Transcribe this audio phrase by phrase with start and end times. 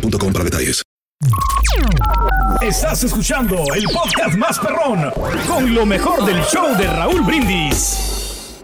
[0.00, 0.82] boostmobile.com para detalles.
[2.60, 5.10] Estás escuchando el podcast más perrón
[5.46, 8.62] con lo mejor del show de Raúl Brindis.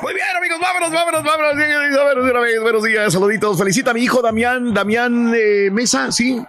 [0.00, 1.54] Muy bien, amigos, vámonos, vámonos, vámonos.
[1.96, 2.60] vámonos de una vez.
[2.60, 3.58] Buenos días, saluditos.
[3.58, 6.40] Felicita a mi hijo Damián, Damián eh, Mesa, sí.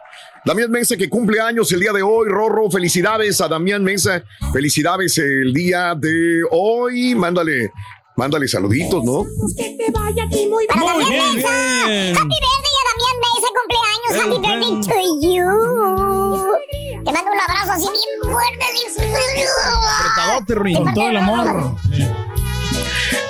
[0.46, 2.30] Damián Mesa que cumple años el día de hoy.
[2.30, 4.24] Rorro, felicidades a Damián Mesa.
[4.52, 7.16] Felicidades el día de hoy.
[7.16, 7.72] Mándale,
[8.16, 9.26] mándale saluditos, ¿no?
[9.58, 10.66] Que te vaya aquí muy
[11.10, 11.44] bien.
[17.74, 18.66] Así bien fuerte.
[20.00, 21.76] Apretado, Rin, con todo el amor.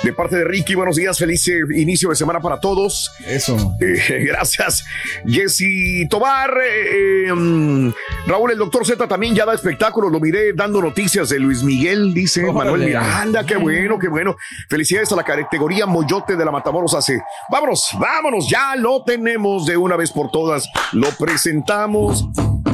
[0.02, 1.18] De parte de Ricky, buenos días.
[1.18, 3.10] Feliz eh, inicio de semana para todos.
[3.26, 3.72] Eso.
[3.80, 4.84] Eh, gracias,
[5.26, 6.50] Jesse Tobar.
[6.62, 7.92] eh, eh, mm,
[8.26, 10.12] Raúl, el doctor Z también ya da espectáculos.
[10.12, 12.58] Lo miré dando noticias de Luis Miguel, dice Órale.
[12.58, 13.46] Manuel Miranda.
[13.46, 14.36] Qué bueno, qué bueno.
[14.68, 17.22] Felicidades a la categoría Moyote de la Matamoros hace.
[17.50, 20.68] Vámonos, vámonos, ya lo tenemos de una vez por todas.
[20.92, 22.26] Lo presentamos.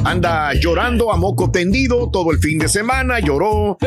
[0.05, 3.77] Anda llorando a moco tendido todo el fin de semana, lloró.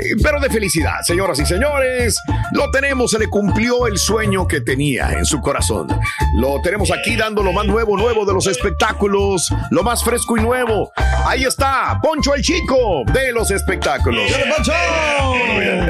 [0.00, 2.18] Eh, pero de felicidad, señoras y señores.
[2.52, 5.88] Lo tenemos, se le cumplió el sueño que tenía en su corazón.
[6.36, 10.40] Lo tenemos aquí dando lo más nuevo, nuevo de los espectáculos, lo más fresco y
[10.40, 10.92] nuevo.
[11.26, 14.22] Ahí está, Poncho el Chico de los espectáculos.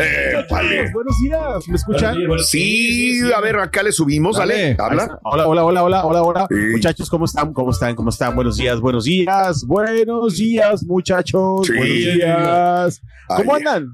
[0.00, 0.90] Eh, vale.
[0.92, 2.16] Buenos días, ¿me escuchan?
[2.44, 5.18] Sí, a ver, acá le subimos, dale, habla.
[5.22, 6.46] Hola, hola, hola, hola, hola, hola.
[6.48, 6.56] Sí.
[6.72, 7.52] Muchachos, ¿cómo están?
[7.52, 7.94] ¿Cómo están?
[7.94, 8.34] ¿Cómo están?
[8.34, 11.66] Buenos días, buenos días, buenos días, muchachos.
[11.66, 11.74] Sí.
[11.76, 13.02] Buenos días.
[13.36, 13.88] ¿Cómo Ay, andan?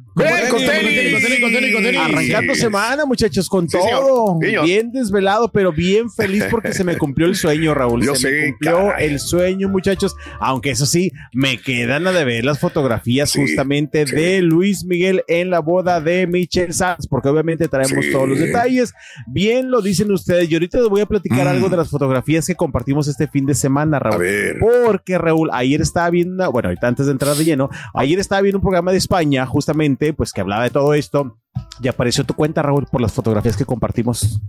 [1.99, 2.60] Arrancando Sí.
[2.60, 4.38] semana, muchachos, con Sí, todo.
[4.38, 8.05] Bien desvelado, pero bien feliz porque se me cumplió el sueño, Raúl.
[8.05, 9.09] Yo se me cumplió caray.
[9.09, 10.15] el sueño, muchachos.
[10.38, 15.50] Aunque eso sí, me quedan a de ver las fotografías justamente de Luis Miguel en
[15.50, 18.94] la boda de Michelle Sanz, porque obviamente traemos todos los detalles.
[19.26, 20.49] Bien lo dicen ustedes.
[20.49, 21.49] Y ahorita les voy a platicar Mm.
[21.49, 24.22] algo de las fotografías que compartimos este fin de semana, A Raúl.
[24.22, 24.59] ver.
[24.84, 28.59] Porque Raúl, ayer estaba viendo, bueno, ahorita antes de entrar de lleno, ayer estaba viendo
[28.59, 31.39] un programa de España, justamente, pues que hablaba de todo esto.
[31.83, 34.41] Y apareció tu cuenta, Raúl, por las fotografías que compartimos.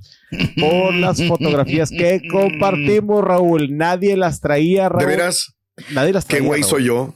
[0.60, 3.76] Por las fotografías que compartimos, Raúl.
[3.78, 5.02] Nadie las traía, Raúl.
[5.02, 5.56] ¿De veras?
[5.94, 6.48] Nadie las ¿Qué traía.
[6.48, 6.70] güey Raúl.
[6.70, 7.14] soy yo?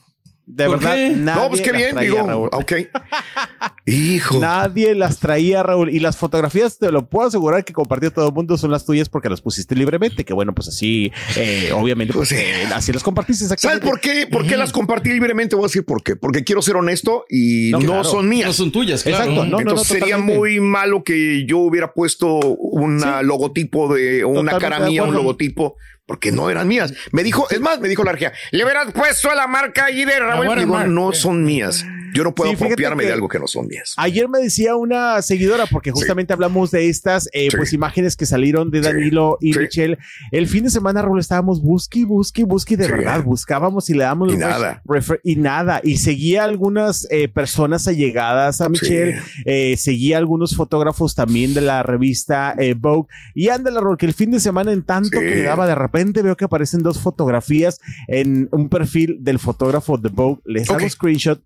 [0.52, 1.10] De ¿Por verdad, qué?
[1.16, 2.26] nadie No, pues qué bien, traía, digo.
[2.26, 2.50] Raúl.
[2.54, 2.74] Ok.
[3.86, 4.40] Hijo.
[4.40, 5.92] Nadie las traía, Raúl.
[5.92, 9.10] Y las fotografías, te lo puedo asegurar que compartió todo el mundo, son las tuyas
[9.10, 10.26] porque las pusiste libremente.
[10.26, 13.88] Que bueno, pues así, eh, obviamente, Pues, pues, eh, así las compartiste ¿Sabes exactamente.
[13.88, 14.26] por qué?
[14.28, 15.56] ¿Por qué las compartí libremente?
[15.56, 16.16] Voy a decir por qué.
[16.16, 18.04] Porque quiero ser honesto y no, No, claro.
[18.06, 18.48] son mías.
[18.48, 19.18] No son tuyas, claro.
[19.26, 20.36] Exacto, no, no, Entonces sería totalmente.
[20.36, 25.04] muy malo que yo hubiera puesto un logotipo de o una Totalmente cara de mía,
[25.04, 25.76] un logotipo,
[26.10, 26.92] porque no eran mías.
[27.12, 30.18] Me dijo, es más, me dijo la regia, le hubieras puesto la marca allí de
[30.20, 30.58] Raúl.
[30.58, 31.86] Digo, no son mías.
[32.14, 33.94] Yo no puedo Sí, apropiarme de algo que no son mías.
[33.98, 37.58] Ayer me decía una seguidora, porque justamente hablamos de estas eh, Sí.
[37.58, 38.82] pues imágenes que salieron de.
[38.82, 39.54] Danilo y.
[39.58, 39.98] Michelle.
[40.32, 43.24] El fin de semana, Raúl, estábamos busque, busque, busque de verdad.
[43.24, 44.82] Buscábamos y le damos Y nada.
[45.24, 45.82] y nada.
[45.84, 49.20] Y seguía algunas eh, personas allegadas a Michelle.
[49.46, 53.08] eh, seguía algunos fotógrafos también de la revista Vogue.
[53.36, 56.36] Y ándale, Raúl, que el fin de semana, en tanto que daba, de repente veo
[56.38, 60.42] que aparecen dos fotografías en un perfil del fotógrafo de Vogue.
[60.46, 61.42] Les hago screenshot.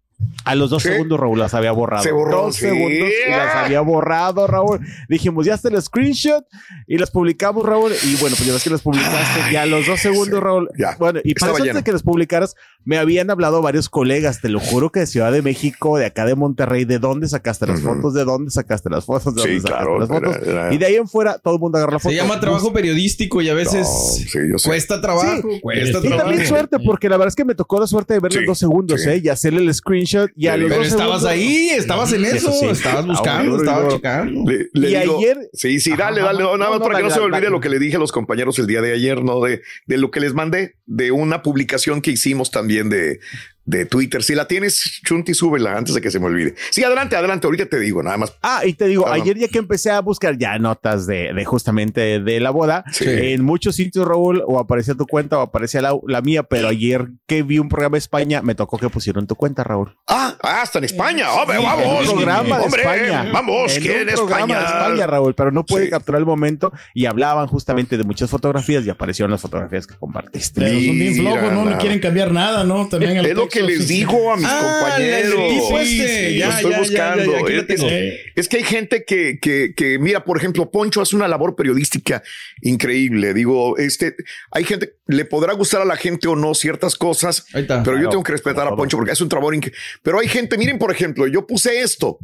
[0.46, 0.90] A los dos Sí.
[0.90, 2.04] segundos, Raúl, las había borrado.
[2.04, 2.62] Se borró, Dos sí.
[2.62, 4.80] segundos y las había borrado, Raúl.
[5.08, 6.46] Dijimos, ya está el screenshot
[6.88, 7.92] y las publicamos, Raúl.
[8.04, 9.42] Y bueno, pues ya ves que las publicaste.
[9.44, 10.44] Ay, ya a los dos segundos, sí.
[10.44, 10.70] Raúl.
[10.78, 10.96] Ya.
[11.00, 11.80] Bueno, y para Estaba eso antes lleno.
[11.80, 12.56] de que las publicaras,
[12.86, 16.26] me habían hablado varios colegas, te lo juro que de Ciudad de México, de acá
[16.26, 17.96] de Monterrey, de dónde sacaste las Ujú.
[17.96, 20.36] fotos, de dónde sacaste las fotos, de Sí, dónde sacaste claro, las fotos.
[20.48, 22.10] era- era- Y de ahí en fuera, todo el mundo agarra la foto.
[22.10, 23.88] Se llama trabajo periodístico y a veces
[24.36, 25.50] No, cuesta trabajo.
[25.50, 25.60] Sí.
[25.62, 26.22] Cuesta Y trabajo.
[26.24, 28.48] también suerte, porque la verdad es que me tocó la suerte de ver Sí, los
[28.48, 29.10] dos segundos, sí.
[29.10, 29.22] ¿eh?
[29.24, 32.26] Y hacerle el screenshot screenshot y a los Pero dos estabas segundos- ahí, estabas en
[32.26, 32.66] eso, sí.
[32.68, 34.52] estabas Ah, buscando, estabas checando.
[34.52, 36.98] Le, le Y digo- ayer- Sí, sí, dale, Ajá, dale, no, nada más no, para
[36.98, 38.94] que no se me olvide lo que le dije a los compañeros el día de
[38.94, 39.42] ayer, ¿no?
[39.42, 43.20] De, de lo que les mandé, de una publicación que hicimos también de,
[43.66, 44.22] de Twitter.
[44.24, 46.56] Si la tienes, Chunti, súbela antes de que se me olvide.
[46.72, 48.34] Sí, adelante, adelante, ahorita te digo, nada más.
[48.42, 49.16] Ah, y te digo, Ajá.
[49.16, 53.06] ayer ya que empecé a buscar ya notas de, de justamente de la boda, Sí.
[53.08, 57.08] en muchos sitios, Raúl, o aparecía tu cuenta o aparecía la, la mía, pero ayer
[57.28, 59.96] que vi un programa de España, me tocó que pusieron tu cuenta, Raúl.
[60.08, 61.32] Ah, ah, hasta en España.
[61.32, 62.10] Hombre, En vamos.
[62.10, 63.30] un programa de Hombre, España.
[63.32, 64.60] Vamos, en un en programa España.
[64.60, 65.92] de España, Raúl, pero no puede Sí.
[65.92, 70.62] capturar el momento y hablaban justamente de muchas fotografías y aparecieron las fotografías que compartiste.
[70.62, 71.66] Pero son bien flojos, ¿no?
[71.66, 72.88] No quieren cambiar nada, ¿no?
[72.88, 75.50] También el que les sí, digo a mis Ah, compañeros.
[75.50, 76.30] tipo este.
[76.32, 77.24] Sí, Ya, lo estoy ya, buscando.
[77.24, 81.02] ya, lo Es- es, es que hay gente que, que, que, mira, por ejemplo, Poncho
[81.02, 82.22] hace una labor periodística
[82.62, 83.34] increíble.
[83.34, 84.16] Digo, este,
[84.52, 87.84] hay gente, le podrá gustar a la gente o no ciertas cosas, está.
[87.84, 88.76] pero yo tengo que respetar a.
[88.76, 89.80] Poncho porque hace un trabajo increíble.
[90.02, 92.18] Pero hay gente, miren, por ejemplo, yo puse esto,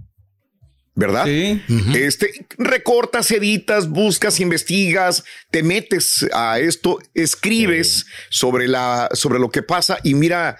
[0.96, 1.26] ¿verdad?
[1.26, 1.62] Sí.
[1.96, 9.64] Este recortas, editas, buscas, investigas, te metes a esto, escribes sobre la sobre lo que
[9.64, 10.58] pasa y mira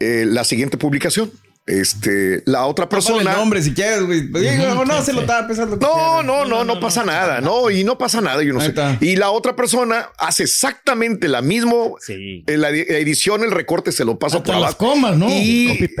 [0.00, 1.30] eh, la siguiente publicación.
[1.66, 3.30] Este, la otra persona.
[3.32, 4.22] el nombre si quieres, güey.
[4.30, 5.76] No, se lo estaba pensando.
[5.76, 8.70] No, no, no, no pasa nada, no, y no pasa nada, yo no Ahí sé.
[8.70, 8.96] está.
[9.02, 12.42] Y la otra persona hace exactamente la misma Sí.
[12.46, 14.78] en la edi- edición, el recorte se lo pasa por las abajo.
[14.78, 15.28] comas, ¿no?
[15.28, 15.94] Y,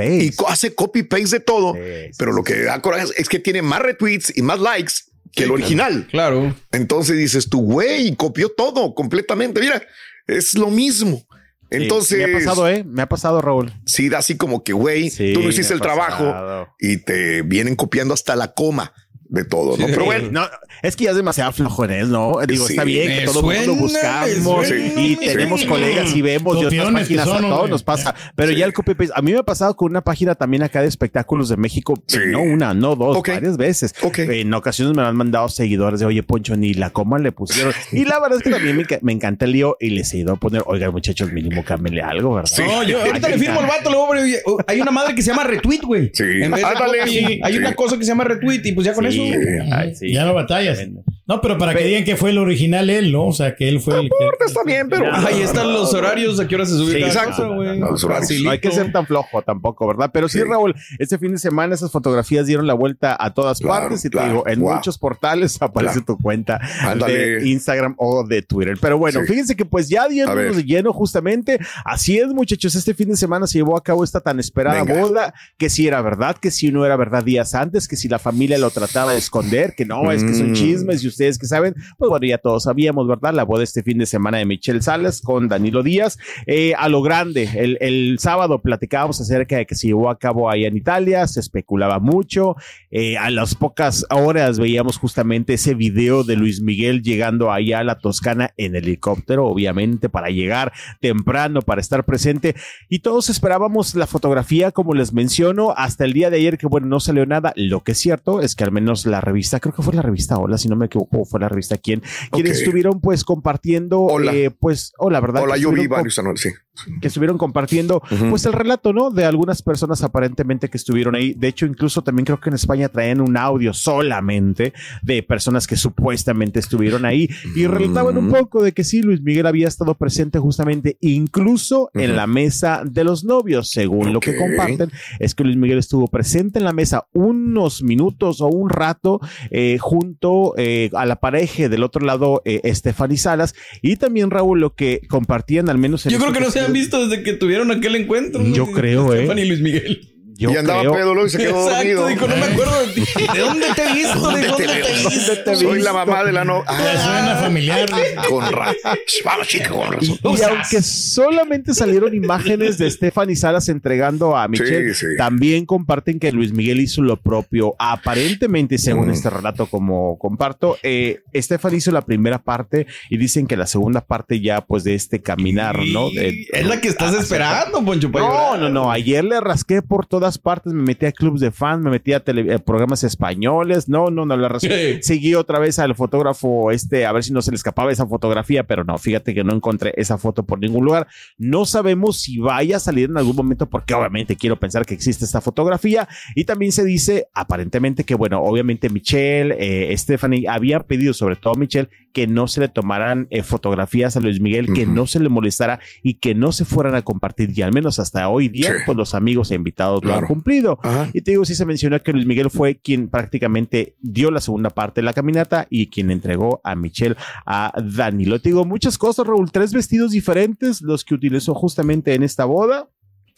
[0.46, 1.74] hace copy paste de todo.
[1.74, 4.94] Sí, sí, pero lo que da coraje es que tiene más retweets y más likes
[5.34, 6.08] que el original.
[6.10, 6.54] Claro.
[6.72, 9.60] Entonces dices tú, güey, copió todo completamente.
[9.60, 9.82] Mira,
[10.26, 11.22] es lo mismo.
[11.70, 12.84] Sí, Entonces, me ha pasado, ¿eh?
[12.84, 13.72] Me ha pasado, Raúl.
[13.84, 17.76] sí, da así como que, güey, Sí, tú no hiciste el trabajo y te vienen
[17.76, 18.92] copiando hasta la coma
[19.28, 19.86] de todo, ¿no?
[19.86, 19.92] Sí.
[19.92, 20.46] Pero bueno, No,
[20.82, 22.38] es que ya es demasiado flojones, ¿no?
[22.46, 26.22] Digo, Sí, está bien que todo el mundo lo buscamos suena, y tenemos colegas y
[26.22, 27.70] vemos de otras páginas, son, a todos hombre.
[27.70, 28.14] nos pasa.
[28.34, 30.80] Pero ya el copy paste, a mí me ha pasado con una página también acá
[30.82, 32.18] de espectáculos de México, Sí.
[32.28, 33.94] no una, no dos, varias veces.
[34.02, 34.18] Ok.
[34.20, 37.72] En ocasiones me han mandado seguidores de, oye, Poncho, ni la coma le pusieron.
[37.92, 40.32] Y la verdad es que también me, me encanta el lío y les he ido
[40.32, 42.50] a poner, oigan, muchachos, mínimo cámbiale algo, ¿verdad?
[42.58, 45.14] No, yo ahorita le firmo al vato, le voy a poner, oye, hay una madre
[45.14, 46.10] que se llama retweet, güey.
[46.14, 46.22] Sí.
[46.24, 46.98] En vez de Ándale.
[47.00, 47.40] copy, Sí.
[47.42, 49.74] hay una cosa que se llama retweet y pues ya con Sí, eso.
[49.74, 50.12] ay, sí.
[50.12, 50.78] Ya no batallas.
[51.26, 53.26] No, pero para que digan que fue el original él, ¿no?
[53.26, 54.24] O sea, que él fue el que...
[54.24, 55.14] importa, está bien, pero.
[55.14, 57.54] Ahí están los horarios, a qué hora se sube Sí, exacto.
[57.54, 57.78] güey.
[57.98, 58.44] Facilito.
[58.44, 60.10] No hay que ser tan flojo tampoco, ¿verdad?
[60.12, 60.44] Pero sí, Sí.
[60.44, 64.08] Raúl, este fin de semana esas fotografías dieron la vuelta a todas Claro, partes y
[64.08, 64.28] te claro.
[64.28, 64.76] digo, en Wow.
[64.76, 67.12] muchos portales aparece tu cuenta Ándale.
[67.40, 68.78] de Instagram o de Twitter.
[68.80, 69.26] Pero bueno, Sí.
[69.26, 71.58] fíjense que pues ya dieron de lleno justamente.
[71.84, 75.00] Así es, muchachos, este fin de semana se llevó a cabo esta tan esperada Venga.
[75.02, 78.18] boda, que si era verdad, que si no era verdad días antes, que si la
[78.18, 80.54] familia lo trataba de esconder, que no, es que son Mm.
[80.54, 83.34] chismes y ustedes que saben, pues bueno, ya todos sabíamos, ¿verdad?
[83.34, 86.18] La boda este fin de semana de Michelle Salas con Danilo Díaz.
[86.46, 90.50] Eh, a lo grande, el, el sábado platicábamos acerca de que se llevó a cabo
[90.50, 92.56] ahí en Italia, se especulaba mucho.
[92.90, 97.84] Eh, a las pocas horas veíamos justamente ese video de Luis Miguel llegando allá a
[97.84, 102.54] la Toscana en helicóptero, obviamente, para llegar temprano, para estar presente.
[102.88, 106.86] Y todos esperábamos la fotografía, como les menciono, hasta el día de ayer, que bueno,
[106.86, 107.52] no salió nada.
[107.56, 110.36] Lo que es cierto es que al menos la revista, creo que fue la revista
[110.38, 112.58] Hola, si no me equivoco, fue la revista Quién, quienes Ok.
[112.58, 114.32] estuvieron pues compartiendo, Hola.
[114.34, 115.42] eh, pues, o la verdad.
[115.42, 116.54] Hola, yo vi varios anuncios.
[116.54, 116.60] Sí.
[117.00, 119.10] Que estuvieron compartiendo pues el relato, ¿no?
[119.10, 121.34] De algunas personas aparentemente que estuvieron ahí.
[121.34, 124.72] De hecho, incluso también creo que en España traían un audio solamente
[125.02, 127.28] de personas que supuestamente estuvieron ahí.
[127.54, 132.16] Y relataban un poco de que sí, Luis Miguel había estado presente justamente incluso en
[132.16, 136.58] la mesa de los novios, según lo que comparten, es que Luis Miguel estuvo presente
[136.58, 139.20] en la mesa unos minutos o un rato
[139.50, 144.60] eh, junto eh, a la pareja del otro lado, eh, Estefany Salas, y también Raúl,
[144.60, 147.22] lo que compartían al menos en Yo creo esto que no se han visto desde
[147.22, 148.44] que tuvieron aquel encuentro.
[148.44, 149.18] Yo creo, ¿eh?
[149.18, 150.17] Stephanie y Luis Miguel.
[150.38, 152.06] Yo y andaba creo- pedo y se quedó Exacto, dormido.
[152.06, 153.02] dijo, no me acuerdo de ti.
[153.34, 154.28] ¿De dónde te he visto?
[154.30, 155.54] ¿De dónde te he visto?
[155.56, 156.60] Soy la mamá de la no.
[156.60, 157.88] Me suena familiar.
[158.28, 158.98] con razón.
[159.24, 160.18] Vamos, chica, con razón.
[160.22, 165.16] Y aunque solamente salieron imágenes de Stephanie Salas entregando a Michelle, Sí, sí.
[165.16, 167.74] también comparten que Luis Miguel hizo lo propio.
[167.78, 169.12] Aparentemente, según Mm.
[169.12, 174.00] este relato, como comparto, eh, Stephanie hizo la primera parte y dicen que la segunda
[174.02, 176.10] parte ya, pues, de este caminar, ¿no?
[176.10, 178.08] De- Es la que estás esperando, Poncho.
[178.08, 178.90] No, no, no.
[178.90, 180.72] Ayer le rasqué por todas partes.
[180.72, 183.88] Me metí a clubs de fans, me metí a tele- eh, programas españoles.
[183.88, 184.36] No, no, no.
[184.36, 185.00] Le rasqué.
[185.02, 188.64] Seguí otra vez al fotógrafo este a ver si no se le escapaba esa fotografía,
[188.64, 191.06] pero no, fíjate que no encontré esa foto por ningún lugar.
[191.38, 195.24] No sabemos si vaya a salir en algún momento, porque obviamente quiero pensar que existe
[195.24, 196.08] esta fotografía.
[196.34, 201.54] Y también se dice aparentemente que, bueno, obviamente Michelle, eh, Stephanie había pedido, sobre todo
[201.54, 205.28] Michelle, que no se le tomaran eh, fotografías a Luis Miguel, que no se le
[205.28, 207.56] molestara y que no se fueran a compartir.
[207.56, 208.82] Y al menos hasta hoy día, Sí.
[208.86, 210.80] pues los amigos e invitados lo han cumplido.
[210.82, 211.08] Ajá.
[211.12, 214.70] Y te digo, sí se menciona que Luis Miguel fue quien prácticamente dio la segunda
[214.70, 217.14] parte de la caminata y quien entregó a Michelle
[217.46, 218.40] a Danilo.
[218.40, 219.52] Te digo, muchas cosas, Raúl.
[219.52, 222.88] Tres vestidos diferentes, los que utilizó justamente en esta boda.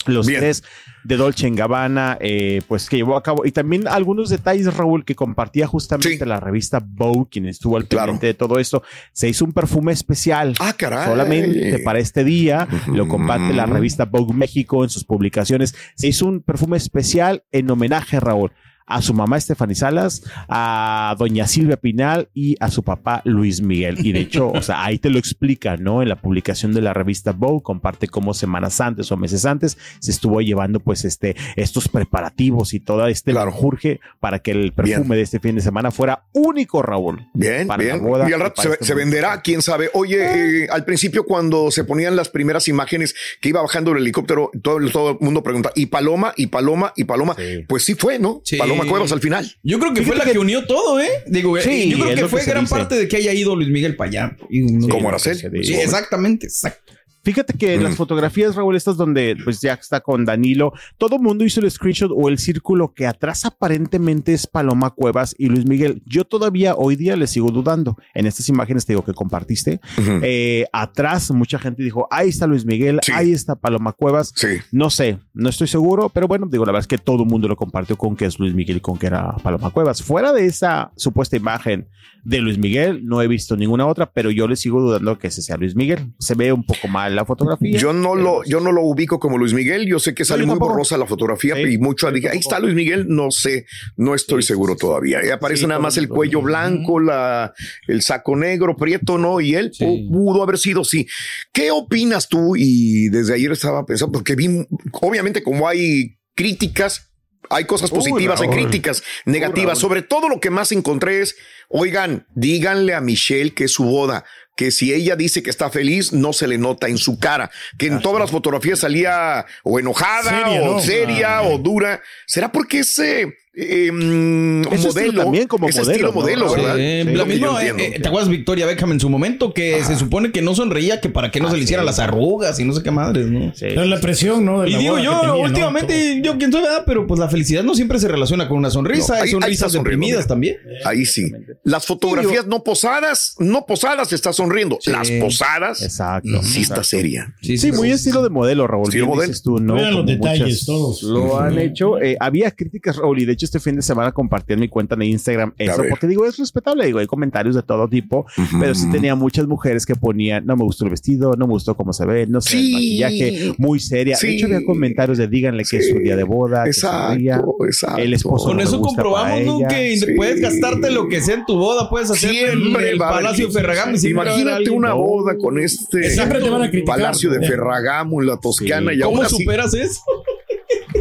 [0.07, 0.40] Los Bien.
[0.40, 0.62] tres
[1.04, 3.45] de Dolce en Gabbana, eh, pues que llevó a cabo.
[3.45, 6.25] Y también algunos detalles, Raúl, que compartía justamente Sí.
[6.25, 8.07] la revista Vogue, quien estuvo al Claro.
[8.12, 8.83] pendiente de todo esto.
[9.12, 11.07] Se hizo un perfume especial Ah, caray.
[11.07, 12.66] solamente para este día.
[12.87, 15.75] Lo comparte la revista Vogue México en sus publicaciones.
[15.97, 18.52] Se hizo un perfume especial en homenaje, Raúl,
[18.90, 24.04] a su mamá Stephanie Salas, a doña Silvia Pinal y a su papá Luis Miguel.
[24.04, 26.02] Y de hecho, o sea, ahí te lo explica, ¿no?
[26.02, 30.11] En la publicación de la revista Vogue, comparte cómo semanas antes o meses antes se
[30.11, 33.50] estuvo llevando pues este, estos preparativos y todo este Claro.
[33.52, 35.09] menjurje para que el perfume Bien.
[35.11, 37.28] de este fin de semana fuera único, Raúl.
[37.32, 38.04] Bien, para la bien.
[38.04, 39.88] boda y al rato se, este se venderá, quién sabe.
[39.94, 44.50] Oye, eh, al principio cuando se ponían las primeras imágenes que iba bajando el helicóptero,
[44.62, 46.32] todo, todo el mundo pregunta, ¿y Paloma?
[46.37, 46.92] ¿Y Paloma?
[46.97, 47.35] ¿Y Paloma?
[47.38, 47.64] Sí.
[47.68, 48.40] Pues sí fue, ¿no?
[48.44, 48.56] Sí.
[48.56, 49.50] Paloma Cuevas al final.
[49.62, 51.08] Yo creo que fue la que- que unió todo, ¿eh?
[51.26, 52.75] Digo, eh, Sí, yo creo que fue que gran dice.
[52.75, 54.37] parte de que haya ido Luis Miguel para allá.
[54.49, 55.64] Y- Como Araceli.
[55.64, 56.92] Sí, exactamente, exacto.
[57.22, 61.44] Fíjate que en las fotografías, Raúl, estas donde pues ya está con Danilo, todo mundo
[61.44, 66.02] hizo el screenshot o el círculo que atrás aparentemente es Paloma Cuevas y Luis Miguel.
[66.06, 67.96] Yo todavía hoy día le sigo dudando.
[68.14, 69.80] En estas imágenes te digo que compartiste.
[70.22, 73.12] Eh, atrás mucha gente dijo, ahí está Luis Miguel, Sí.
[73.14, 74.32] ahí está Paloma Cuevas.
[74.34, 74.58] Sí.
[74.72, 77.48] No sé, no estoy seguro, pero bueno, digo, la verdad es que todo el mundo
[77.48, 80.02] lo compartió con que es Luis Miguel y con que era Paloma Cuevas.
[80.02, 81.88] Fuera de esa supuesta imagen
[82.24, 85.40] de Luis Miguel, no he visto ninguna otra, pero yo le sigo dudando que ese
[85.42, 86.12] sea Luis Miguel.
[86.18, 87.79] Se ve un poco mal la fotografía.
[87.79, 89.87] Yo no lo, yo no lo ubico como Luis Miguel.
[89.87, 92.75] Yo sé que sale muy borrosa la fotografía Sí, y mucho dije, ahí está Luis
[92.75, 93.07] Miguel.
[93.09, 95.25] No sé, no estoy Sí, seguro todavía.
[95.25, 97.52] Y aparece Sí, nada más el cuello blanco, la,
[97.87, 99.40] el saco negro, prieto, ¿no?
[99.40, 99.73] Y él
[100.11, 101.07] pudo haber sido sí.
[101.52, 102.55] ¿Qué opinas tú?
[102.57, 107.11] Y desde ayer estaba pensando, porque vi, obviamente como hay críticas,
[107.49, 108.61] hay cosas positivas, hay Raúl.
[108.61, 109.79] críticas negativas.
[109.79, 111.37] Sobre todo lo que más encontré es,
[111.69, 114.25] oigan, díganle a Michelle que es su boda,
[114.61, 117.87] que si ella dice que está feliz, no se le nota en su cara, que
[117.87, 120.81] en todas las fotografías salía o enojada Seria, o ¿no?
[120.81, 121.43] seria Ah.
[121.45, 122.02] o dura.
[122.26, 126.14] ¿Será porque ese eh, mm, modelo, también como ese modelo, estilo ¿no?
[126.14, 127.12] modelo, Sí, ¿verdad?
[127.14, 130.40] Lo mismo, eh, eh, ¿te acuerdas Victoria Beckham en su momento que se supone que
[130.40, 132.92] no sonreía, que para que no se le hicieran las arrugas y no sé qué
[132.92, 133.52] madres, ¿no?
[133.54, 133.66] Sí.
[133.71, 134.62] Pero la presión, ¿no?
[134.62, 135.38] De Y la digo yo, tenía, ¿no?
[135.40, 136.85] últimamente, yo quién soy, ¿verdad?
[136.87, 140.28] Pero pues la felicidad no siempre se relaciona con una sonrisa, No, hay sonrisas deprimidas
[140.28, 140.57] también.
[140.85, 141.33] Ahí sí.
[141.64, 144.78] Las fotografías no posadas, no posadas está sonriendo.
[144.80, 144.92] Sí.
[144.92, 146.40] Las posadas Exacto.
[146.45, 147.35] sí está seria.
[147.42, 148.85] Sí, muy estilo de modelo, Raúl.
[148.85, 149.35] Estilo Bien modelo.
[149.42, 149.75] tú, ¿no?
[149.75, 151.02] Vean los detalles todos.
[151.02, 152.00] Lo han hecho.
[152.00, 154.97] Eh, había críticas, Raúl, y de hecho este fin de semana compartí en mi cuenta
[154.97, 158.26] de Instagram eso, porque digo, es respetable, digo, hay comentarios de todo tipo,
[158.61, 161.75] pero sí tenía muchas mujeres que ponían, no me gustó el vestido, no me gustó
[161.76, 162.73] cómo se ve, no sé, el Sí.
[162.73, 164.16] maquillaje muy seria.
[164.16, 164.26] Sí.
[164.28, 166.02] De hecho, había comentarios de díganle que es su Sí.
[166.02, 167.35] día de boda, que sonría.
[167.37, 167.99] Exacto, exacto.
[167.99, 169.56] El esposo Con no le eso gusta comprobamos ¿no?
[169.59, 169.68] ella.
[169.68, 170.06] que Sí.
[170.16, 173.11] puedes gastarte lo que sea en tu boda, puedes hacer en Siempre el va a
[173.11, 173.97] haber- Palacio Ferragamo.
[174.02, 176.97] Imagínate una boda con este Siempre te van a criticar.
[176.97, 178.99] Palacio de Ferragamo en la Toscana Sí.
[178.99, 180.00] y aún ¿Cómo así- superas eso?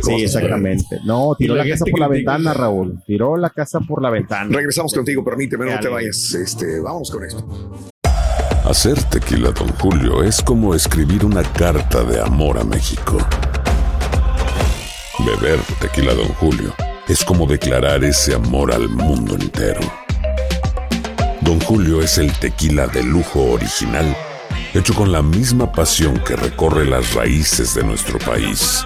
[0.02, 1.00] Sí, exactamente.
[1.06, 3.02] No, tiró la la, casa por la ventana, Raúl.
[3.06, 4.50] Tiró la casa por la ventana.
[4.56, 6.34] Regresamos contigo, permíteme, no te vayas.
[6.34, 7.46] Este, vamos con esto.
[8.66, 13.18] Hacer tequila, Don Julio, es como escribir una carta de amor a México.
[15.26, 16.74] Beber tequila, Don Julio,
[17.08, 19.82] es como declarar ese amor al mundo entero.
[21.42, 24.16] Don Julio es el tequila de lujo original,
[24.74, 28.86] hecho con la misma pasión que recorre las raíces de nuestro país.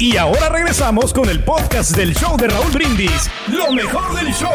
[0.00, 3.30] Y ahora regresamos con el podcast del show de Raúl Brindis.
[3.46, 4.50] Lo mejor del show.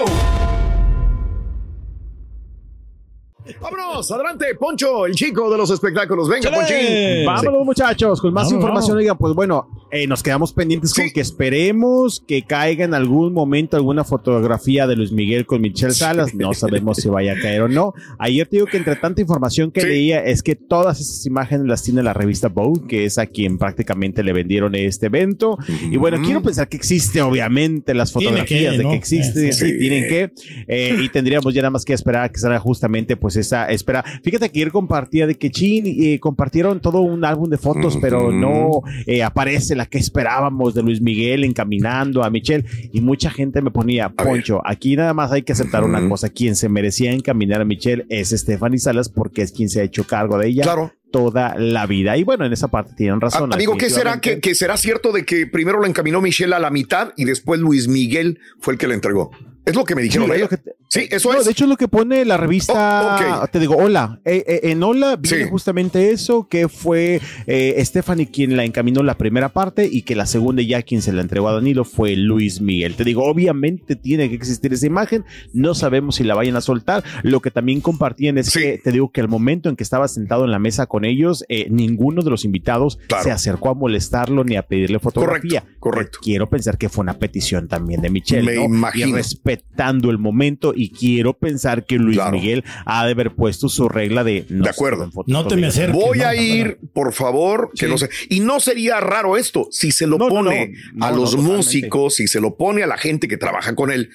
[3.61, 6.27] Vámonos, adelante, Poncho, el chico de los espectáculos.
[6.27, 6.51] Venga.
[6.51, 7.25] Ponchín.
[7.25, 8.97] Vámonos, muchachos, con más información.
[8.97, 13.77] Oigan, pues bueno, eh, nos quedamos pendientes con que esperemos que caiga en algún momento
[13.77, 16.33] alguna fotografía de Luis Miguel con Michelle Salas.
[16.35, 17.93] No sabemos si vaya a caer o no.
[18.17, 21.83] Ayer te digo que entre tanta información que leía es que todas esas imágenes las
[21.83, 25.57] tiene la revista Vogue, que es a quien prácticamente le vendieron este evento.
[25.89, 28.91] Y bueno, quiero pensar que existe obviamente las fotografías que, de ¿no?
[28.91, 29.65] que existe, Sí.
[29.71, 30.31] sí, tienen que,
[30.67, 34.03] eh, y tendríamos ya nada más que esperar a que salga justamente pues esa espera.
[34.23, 38.31] Fíjate que ayer compartía de que Chin eh, compartieron todo un álbum de fotos, pero
[38.31, 43.61] no eh, aparece la que esperábamos de Luis Miguel encaminando a Michelle y mucha gente
[43.61, 47.61] me ponía, Poncho, aquí nada más hay que aceptar una cosa, quien se merecía encaminar
[47.61, 50.65] a Michelle es Stephanie Salas porque es quien se ha hecho cargo de ella
[51.11, 52.17] toda la vida.
[52.17, 53.51] Y bueno, en esa parte tienen razón.
[53.51, 54.19] Ah, Amigo, ¿qué será?
[54.21, 57.59] ¿Que, que será cierto de que primero lo encaminó Michelle a la mitad y después
[57.59, 59.31] Luis Miguel fue el que le entregó?
[59.65, 61.45] Es lo que me dijeron Sí, te- Sí, eso No, es.
[61.45, 63.41] de hecho, es lo que pone la revista.
[63.43, 64.19] Oh, Te digo, hola.
[64.25, 69.15] Eh, eh, en hola viene justamente eso, que fue eh, Stephanie quien la encaminó la
[69.15, 72.59] primera parte y que la segunda ya quien se la entregó a Danilo fue Luis
[72.61, 72.95] Miguel.
[72.95, 75.25] Te digo, obviamente tiene que existir esa imagen.
[75.53, 77.03] No sabemos si la vayan a soltar.
[77.21, 80.43] Lo que también compartían es que te digo que al momento en que estaba sentado
[80.45, 84.55] en la mesa con ellos, eh, ninguno de los invitados se acercó a molestarlo ni
[84.55, 85.63] a pedirle fotografía.
[85.79, 86.19] Correcto.
[86.21, 88.43] Quiero pensar que fue una petición también de Michelle.
[88.43, 88.63] Me ¿no?
[88.65, 89.07] imagino.
[89.09, 93.87] Y respetando el momento y quiero pensar que Luis Miguel ha de haber puesto su
[93.89, 95.09] regla de no De acuerdo.
[95.09, 96.05] tomen fotos conmigo.
[96.07, 98.09] Voy a ir, por favor, que no sé.
[98.29, 101.05] Y no sería raro esto si se lo No, no, pone no.
[101.05, 103.91] a No, los no, músicos, si se lo pone a la gente que trabaja con
[103.91, 104.09] él.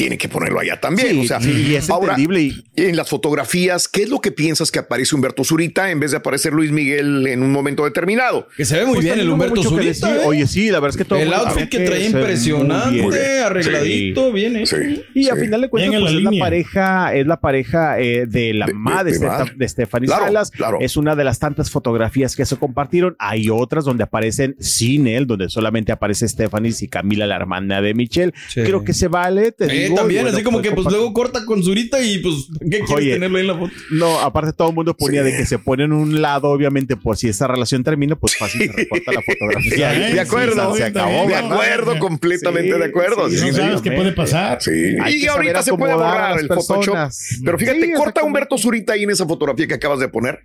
[0.00, 1.08] Tiene que ponerlo allá también.
[1.10, 4.20] Sí, o sea, sí, y es ahora, entendible y- en las fotografías, ¿qué es lo
[4.20, 7.84] que piensas que aparece Humberto Zurita en vez de aparecer Luis Miguel en un momento
[7.84, 8.48] determinado?
[8.56, 10.08] Que se ve muy Pues bien el Humberto Zurita.
[10.08, 10.22] decir.
[10.22, 10.24] ¿eh?
[10.24, 13.12] Oye, sí, la verdad es que todo El mundo outfit que trae impresionante, bien.
[13.44, 14.32] arregladito, Sí.
[14.32, 14.64] bien, ¿eh?
[15.14, 18.54] Y a final de cuentas, pues la es la pareja, es la pareja eh, de
[18.54, 20.50] la mamá de, Stephanie Claro, Salas.
[20.50, 20.78] claro.
[20.80, 23.16] Es una de las tantas fotografías que se compartieron.
[23.18, 27.92] Hay otras donde aparecen sin él, donde solamente aparece Stephanie y Camila, la hermana de
[27.94, 28.32] Michelle.
[28.54, 29.52] Creo que se vale.
[29.52, 32.68] Te Eh, también, bueno, así como que pues luego corta con Zurita y pues, ¿qué
[32.80, 33.72] quieres Oye, tenerlo ahí en la foto?
[33.90, 37.16] No, aparte todo el mundo ponía de que se pone en un lado, obviamente, por
[37.16, 39.94] si esa relación termina, pues fácil se recorta la fotografía.
[40.10, 41.26] Sí, de acuerdo, se acabó.
[41.26, 43.28] de acuerdo, completamente de acuerdo.
[43.30, 43.82] sí, Sí, no sí, sabes sí.
[43.88, 44.60] qué puede pasar.
[44.62, 44.70] Sí.
[45.14, 46.96] Y ahorita se puede borrar el Photoshop.
[47.44, 50.40] Pero fíjate, Sí, corta Humberto Zurita ahí en esa fotografía que acabas de poner.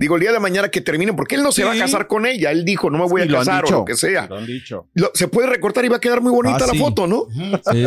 [0.00, 2.24] Digo, el día de mañana que terminen, porque él no se va a casar con
[2.26, 2.50] ella.
[2.50, 4.26] Él dijo, no me voy Sí, a lo han casar o lo que sea.
[4.28, 4.88] Lo han dicho.
[4.94, 6.78] Lo- se puede recortar y va a quedar muy bonita Ah, la sí.
[6.78, 7.26] foto, ¿no?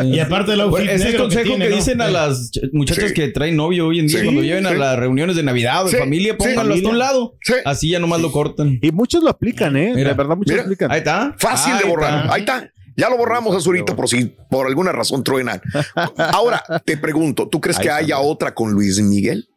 [0.05, 2.51] Y aparte el outfit Bueno, ese es el negro que consejo que, dicen a las
[2.51, 3.13] ch- muchachas Sí.
[3.15, 5.85] que traen novio hoy en día Sí, cuando lleven a las reuniones de Navidad o
[5.85, 6.37] de Sí, familia, sí.
[6.47, 7.35] pónganlo hasta un lado.
[7.41, 7.53] Sí.
[7.65, 8.77] Así ya nomás lo cortan.
[8.79, 9.93] Y muchos lo aplican, ¿eh?
[9.95, 10.61] Mira, de verdad, muchos mira.
[10.63, 10.91] lo aplican.
[10.91, 11.35] Ahí está.
[11.39, 12.21] Fácil de borrar.
[12.21, 12.33] está.
[12.35, 12.69] Ahí está.
[12.95, 15.59] Ya lo borramos a Zurita por si por alguna razón truenan.
[16.15, 19.47] Ahora te pregunto, ¿tú crees Ahí que haya otra con Luis Miguel?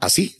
[0.00, 0.36] Así.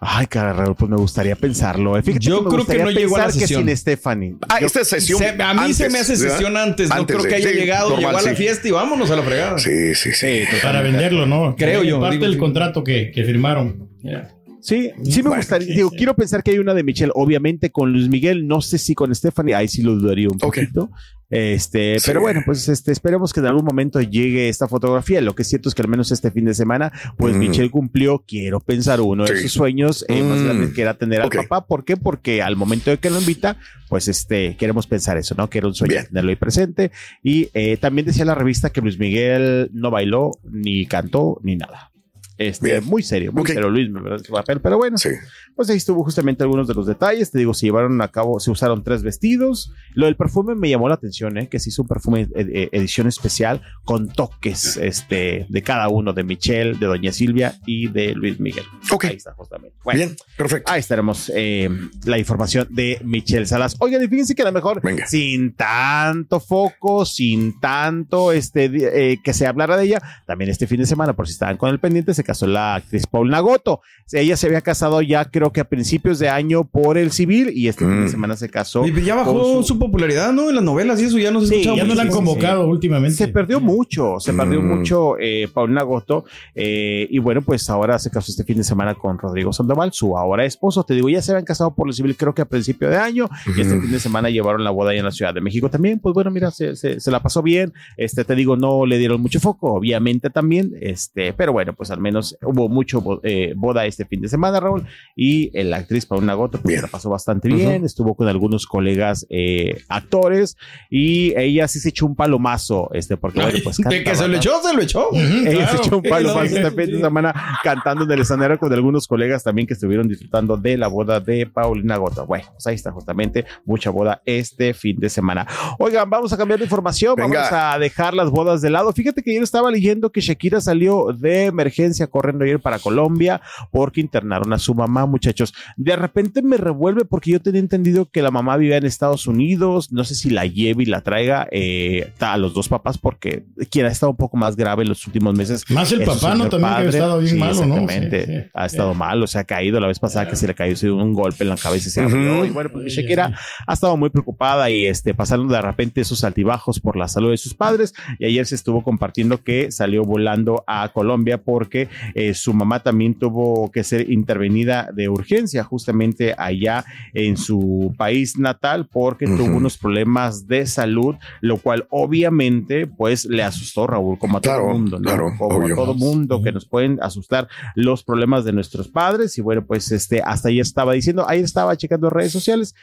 [0.00, 1.98] Ay, caramba, pues me gustaría pensarlo.
[1.98, 2.02] eh.
[2.02, 3.66] Fíjate Yo creo que no llegó a la pensar que sesión.
[3.66, 4.36] sin Stephanie.
[4.48, 5.18] Ah, Yo- esta es sesión.
[5.18, 6.36] Se- a mí se antes, me hace ¿verdad?
[6.36, 6.88] sesión antes.
[6.88, 8.36] No creo de- que haya sí, llegado, normal, llegó a la sí.
[8.36, 9.58] fiesta y vámonos a la fregada.
[9.58, 10.42] Sí, sí, sí.
[10.62, 11.56] Para venderlo, ¿no?
[11.56, 12.38] Creo yo, Parte digo, del sí.
[12.38, 13.88] contrato que, que firmaron.
[14.02, 14.30] Ya.
[14.60, 15.74] Sí, sí me gustaría.
[15.74, 18.94] Digo, quiero pensar que hay una de Michelle, obviamente con Luis Miguel, no sé si
[18.94, 20.90] con Stephanie, ahí sí lo dudaría un poquito.
[21.30, 22.04] Este, Sí.
[22.06, 25.20] pero bueno, pues este, esperemos que en algún momento llegue esta fotografía.
[25.20, 27.38] Lo que es cierto es que al menos este fin de semana, pues Mm.
[27.38, 30.44] Michelle cumplió, quiero pensar, uno de sus sueños eh, más Mm.
[30.44, 31.66] grandes que era tener al papá.
[31.66, 31.96] ¿Por qué?
[31.98, 33.58] Porque al momento de que lo invita,
[33.90, 35.50] pues este, queremos pensar eso, ¿no?
[35.50, 36.06] Que era un sueño Bien.
[36.06, 36.90] tenerlo ahí presente.
[37.22, 41.90] Y eh, también decía la revista que Luis Miguel no bailó, ni cantó, ni nada.
[42.38, 42.84] Este, Bien.
[42.84, 43.48] muy serio, muy Ok.
[43.48, 43.90] serio Luis,
[44.24, 45.08] su papel, pero bueno, Sí.
[45.56, 47.30] pues ahí estuvo justamente algunos de los detalles.
[47.32, 49.72] Te digo, se llevaron a cabo, se usaron tres vestidos.
[49.94, 51.48] Lo del perfume me llamó la atención, ¿eh?
[51.48, 56.12] que se hizo un perfume eh, eh, edición especial con toques este, de cada uno,
[56.12, 58.64] de Michelle, de Doña Silvia y de Luis Miguel.
[58.92, 59.04] Ok.
[59.06, 59.76] Ahí está, justamente.
[59.84, 60.70] Bueno, Bien, perfecto.
[60.70, 61.68] Ahí estaremos eh,
[62.04, 63.74] la información de Michelle Salas.
[63.80, 65.06] Oigan, y fíjense que a lo mejor Venga.
[65.08, 68.66] sin tanto foco, sin tanto este
[69.12, 71.70] eh, que se hablara de ella, también este fin de semana, por si estaban con
[71.70, 73.80] el pendiente, se casó la actriz Paul Nagoto.
[74.12, 77.68] Ella se había casado ya creo que a principios de año por el civil y
[77.68, 78.08] este fin de Mm.
[78.10, 78.86] semana se casó.
[78.86, 79.78] Y ya bajó su...
[79.78, 80.48] popularidad, ¿no?
[80.50, 82.66] En las novelas y eso ya no se Sí, escucha Ya no la han convocado
[82.68, 83.16] últimamente.
[83.16, 84.66] Se perdió mucho, se perdió Mm.
[84.78, 86.24] mucho eh, Paulina Goto.
[86.54, 90.16] eh, y bueno, pues ahora se casó este fin de semana con Rodrigo Sandoval, su
[90.18, 90.84] ahora esposo.
[90.84, 93.28] Te digo, ya se habían casado por lo civil, creo que a principio de año.
[93.56, 95.98] Y este fin de semana llevaron la boda ahí en la Ciudad de México también.
[96.00, 97.72] Pues bueno, mira, se, se- se la pasó bien.
[97.96, 100.72] Este, te digo, no le dieron mucho foco, obviamente también.
[100.80, 104.60] Este, pero bueno, pues al menos menos hubo mucho eh, boda este fin de semana,
[104.60, 108.66] Raúl, y eh, la actriz Paulina Goto pues, la pasó bastante bien, estuvo con algunos
[108.66, 110.56] colegas eh, actores
[110.90, 114.36] y ella sí se echó un palomazo, este, porque bueno, pues de que se lo
[114.36, 115.10] echó, se lo echó.
[115.12, 118.20] Ella se echó un palo Sí, más no, este fin de semana cantando en el
[118.20, 122.22] escenario con algunos colegas también que estuvieron disfrutando de la boda de Paulina Gota.
[122.22, 125.46] Bueno, pues ahí está justamente mucha boda este fin de semana.
[125.78, 127.42] Oigan, vamos a cambiar de información, Venga.
[127.42, 128.92] vamos a dejar las bodas de lado.
[128.92, 133.40] Fíjate que ayer estaba leyendo que Shakira salió de emergencia corriendo ayer para Colombia
[133.70, 135.54] porque internaron a su mamá, muchachos.
[135.76, 139.92] De repente me revuelve porque yo tenía entendido que la mamá vivía en Estados Unidos,
[139.92, 143.86] no sé si la lleve y la traiga eh, a los dos papás porque quien
[143.86, 145.64] ha estado un poco más grave en los últimos meses.
[145.70, 146.48] Más el papá, ¿no?
[146.48, 147.74] También que ha estado bien Sí, malo, ¿no?
[147.74, 148.26] Exactamente.
[148.26, 148.50] Sí, sí.
[148.54, 150.86] Ha estado mal, o sea, ha caído la vez pasada que se le cayó se
[150.86, 152.36] dio un golpe en la cabeza y se abrió.
[152.36, 152.44] Ujú.
[152.46, 153.34] Y bueno, pues Shakira
[153.66, 157.36] ha estado muy preocupada y este, pasaron de repente esos altibajos por la salud de
[157.36, 157.94] sus padres.
[158.18, 163.14] Y ayer se estuvo compartiendo que salió volando a Colombia porque eh, su mamá también
[163.14, 169.78] tuvo que ser intervenida de urgencia justamente allá en su país natal porque tuvo unos
[169.78, 174.98] problemas de salud, lo cual obviamente pues le asustó Raúl como a Claro, todo mundo,
[174.98, 175.02] ¿no?
[175.08, 175.74] claro, como obvio.
[175.74, 179.90] a todo mundo que nos pueden asustar los problemas de nuestros padres y bueno pues
[179.92, 182.74] este hasta ayer estaba diciendo, ayer estaba checando redes sociales,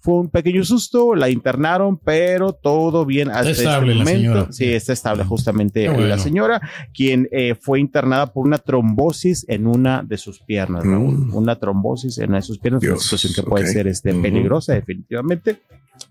[0.00, 4.20] fue un pequeño susto, la internaron, pero todo bien hasta este estable la momento.
[4.32, 4.52] señora.
[4.52, 6.06] Sí, está estable justamente bueno.
[6.06, 6.60] la señora,
[6.92, 11.30] quien eh, fue internada por una trombosis en una de sus piernas, Raúl.
[11.32, 12.94] una trombosis en una de sus piernas, una Mm.
[12.94, 14.22] Dios, situación que puede ser este, Ujú.
[14.22, 15.60] peligrosa definitivamente.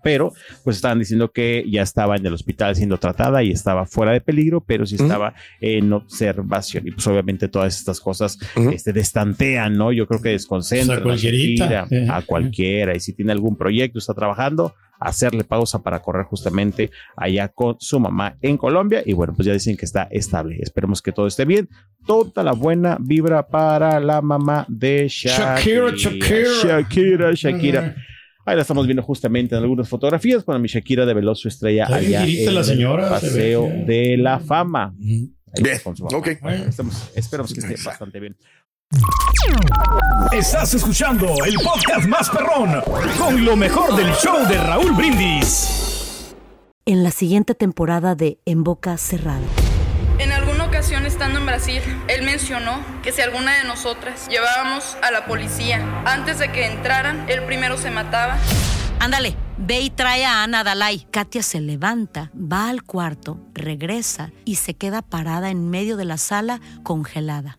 [0.02, 0.32] Pero
[0.64, 4.22] pues estaban diciendo que ya estaba en el hospital siendo tratada y estaba fuera de
[4.22, 6.88] peligro, pero sí estaba en observación.
[6.88, 8.38] Y pues obviamente todas estas cosas
[8.72, 9.92] este, destantean, ¿no?
[9.92, 11.30] Yo creo que desconcentran O sea.
[11.30, 11.96] Shakira, Sí.
[12.10, 12.96] a cualquiera.
[12.96, 17.98] Y si tiene algún proyecto, está trabajando, hacerle pausa para correr justamente allá con su
[18.00, 19.02] mamá en Colombia.
[19.04, 20.58] Y bueno, pues ya dicen que está estable.
[20.60, 21.68] Esperemos que todo esté bien.
[22.06, 25.90] Toda la buena vibra para la mamá de Shakira.
[25.90, 26.48] Shakira, Shakira.
[26.62, 27.96] Shakira, Shakira.
[28.46, 32.24] Ahí la estamos viendo justamente en algunas fotografías cuando mi Shakira develó su estrella allá
[32.26, 34.94] en la señora, Paseo de la Fama.
[35.00, 36.18] Ahí Bien, con su mamá.
[36.18, 36.28] ok.
[36.68, 38.36] Estamos- esperamos que esté bastante bien.
[40.32, 42.82] Estás escuchando el podcast más perrón
[43.18, 46.34] con lo mejor del show de Raúl Brindis.
[46.86, 49.46] En la siguiente temporada de En Boca Cerrada.
[50.18, 55.10] En alguna ocasión estando en Brasil, él mencionó que si alguna de nosotras llevábamos a
[55.10, 58.38] la policía antes de que entraran, él primero se mataba.
[59.00, 61.06] Ándale, ve y trae a Ana Dalai.
[61.10, 66.16] Katia se levanta, va al cuarto, regresa y se queda parada en medio de la
[66.16, 67.58] sala congelada.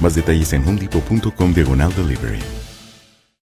[0.00, 2.57] Más detalles en homedepot.com diagonal delivery.